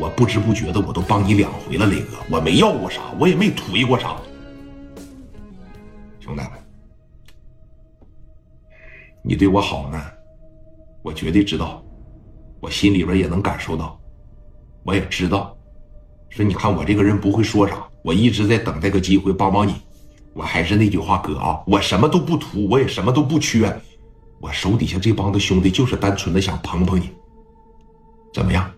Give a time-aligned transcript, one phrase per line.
[0.00, 4.16] 我不知不觉的我都帮你两回了，磊哥，我没要过啥，我也没图过啥。
[6.20, 6.42] 兄弟，
[9.22, 10.02] 你对我好呢，
[11.02, 11.84] 我绝对知道，
[12.60, 14.00] 我心里边也能感受到，
[14.84, 15.54] 我也知道。
[16.30, 19.74] 说你看我这个人不会说啥，我一直在等待个机会帮帮你。
[20.32, 23.70] 我还是那句话，哥啊，我什么都不图，我也什么都不缺，
[24.40, 27.10] 我手底下这帮子兄弟就是单纯的想捧捧你。
[28.32, 28.70] 怎么样？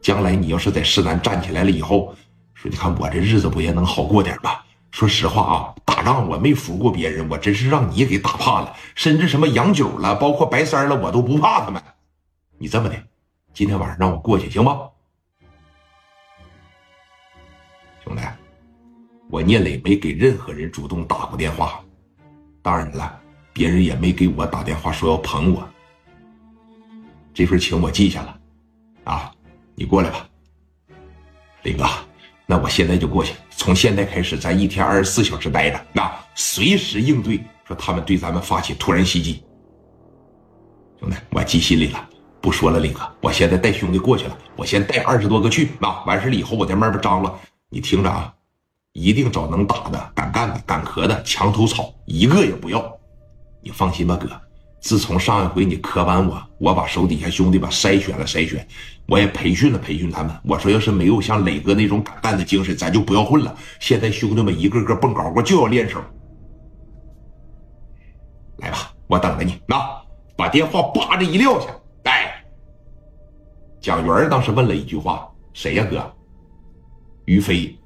[0.00, 2.14] 将来你要是在市南站起来了以后，
[2.54, 4.64] 说你看我这日子不也能好过点吧？
[4.92, 8.74] 说实话啊，打仗我没服过别人，我真是让你给打怕了。
[8.94, 11.82] 甚至什么杨九了，包括白三了，我都不怕他们。
[12.56, 12.96] 你这么的，
[13.52, 14.88] 今天晚上让我过去行吗？
[18.02, 18.22] 兄弟，
[19.28, 21.84] 我聂磊没给任何人主动打过电话，
[22.62, 23.20] 当然了，
[23.52, 25.68] 别人也没给我打电话说要捧我。
[27.34, 28.40] 这份情我记下了，
[29.04, 29.30] 啊，
[29.78, 30.26] 你过来吧，
[31.62, 31.84] 磊哥，
[32.46, 33.34] 那我现在就过去。
[33.50, 39.44] 从现在开始，咱一天二十四小时待着，那随时应对，说他们对咱们发起突然袭击。
[40.98, 42.08] 兄弟，我记心里了，
[42.40, 47.38] 不说了，磊哥，我现在带兄弟过去了，我先带二十多个去，那，完事了以后我再慢慢张罗。
[47.68, 48.32] 你听着啊，
[48.94, 52.98] 一定找能打的、敢干的、敢磕的，墙头草一个也不要。
[53.62, 54.40] 你放心吧，哥。
[54.86, 58.64] 自从上一回你磕完我，我把手底下兄弟吧筛选了筛选，
[59.08, 60.32] 我也培训了培训他们。
[60.44, 63.52] 我说要是没有像磊哥那种敢干的精神，咱就不要混了。
[63.80, 66.00] 现在兄弟们一个个蹦高高，就要练手。
[68.58, 69.60] 来吧，我等着你。
[69.66, 69.76] 那
[70.36, 71.66] 把电话叭着一撂下。
[72.04, 72.44] 哎，
[73.80, 76.14] 蒋元当时问了一句话：“谁呀，哥？”
[77.26, 77.76] 于飞，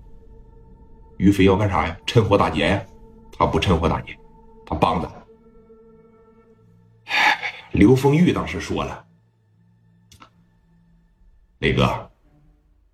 [1.17, 1.97] 于飞要干啥呀？
[2.05, 2.83] 趁火打劫呀？
[3.39, 4.15] 他不趁火打劫，
[4.67, 5.11] 他帮着。
[7.73, 9.05] 刘丰玉当时说了
[11.61, 12.11] ：“磊哥，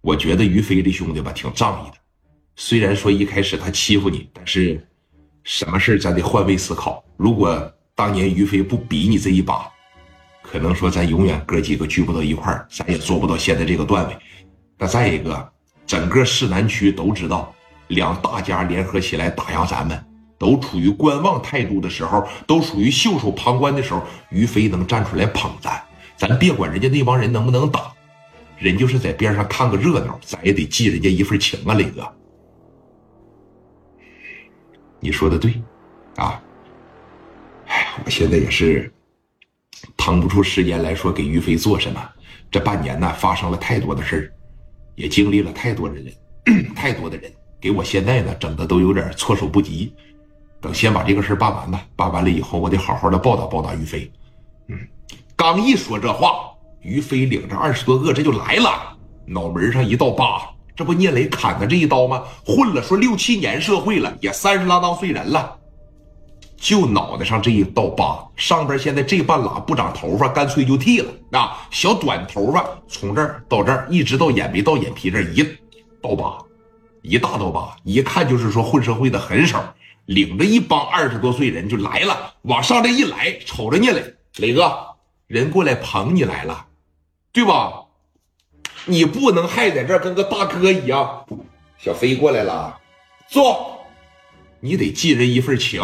[0.00, 1.96] 我觉得于飞这兄弟吧挺仗义的，
[2.54, 4.86] 虽然说一开始他欺负你，但是
[5.44, 7.04] 什么事咱得换位思考。
[7.16, 9.70] 如果当年于飞不比你这一把，
[10.42, 14.16] 可能说咱永远哥几个聚不到一块儿，咱也做不到现在这个段位。
[14.78, 15.52] 那再一个。”
[15.86, 17.54] 整个市南区都知道，
[17.86, 20.05] 两大家联合起来打压咱们，
[20.38, 24.02] 都处于观望态度的时候，都属于袖手旁观的时候。
[24.30, 25.82] 于飞能站出来捧咱，
[26.16, 27.92] 咱别管人家那帮人能不能打，
[28.58, 32.06] 人就是在边上看个热闹，咱也得记人家一份情啊，磊哥。
[35.00, 35.54] 你说的对，
[36.16, 36.42] 啊，
[37.66, 38.92] 哎，我现在也是
[39.96, 42.02] 腾不出时间来说给于飞做什么。
[42.50, 44.32] 这半年呢，发生了太多的事儿。
[44.96, 46.12] 也经历了太多的人，
[46.74, 47.30] 太多的人
[47.60, 49.92] 给我现在呢整的都有点措手不及。
[50.60, 54.10] 等先把这个事办完吧，办完了以后，我得好好的报答报答于飞。
[54.68, 54.78] 嗯，
[55.36, 56.50] 刚一说这话，
[56.80, 58.96] 于飞领着二十多个这就来了，
[59.26, 60.42] 脑门上一道疤，
[60.74, 62.22] 这不聂磊砍的这一刀吗？
[62.44, 65.56] 混了说六七年社会了，也三十郎当岁人了。
[66.56, 71.68] 就脑袋上这一道疤，上边现在这半拉不长头发，干脆就剃了啊！
[71.70, 75.46] 小短头发，从这儿到这儿，一直到眼眉到眼皮这一
[76.02, 76.38] 道疤，
[77.02, 79.62] 一大道疤，一看就是说混社会的狠手，
[80.06, 84.96] 领着一帮二十多岁人就来了，往上这一来，瞅着聂磊，磊哥，
[85.26, 86.66] 人过来捧你来了，
[87.32, 87.84] 对吧？
[88.84, 91.26] 你不能还在这跟个大哥一样。
[91.76, 92.78] 小飞过来了，
[93.28, 93.84] 坐，
[94.60, 95.82] 你得记人一份情。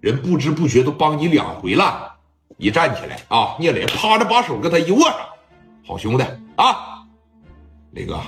[0.00, 2.14] 人不知不觉都帮你两回了，
[2.56, 5.16] 一站起来啊，聂磊趴着把手跟他一握上，
[5.86, 6.24] 好兄弟
[6.56, 7.02] 啊，
[7.90, 8.18] 磊哥，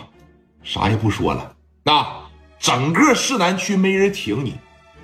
[0.62, 2.06] 啥也不说了，那
[2.58, 4.54] 整个市南区没人挺你，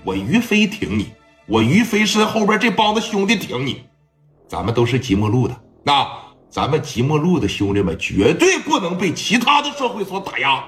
[0.04, 1.12] 我于飞挺你，
[1.47, 3.82] 我于飞身后边这帮子兄弟挺你，
[4.48, 6.06] 咱们都是即墨路的，那
[6.48, 10.64] 咱们即墨路的兄弟们绝对不能被其他的社会所打压。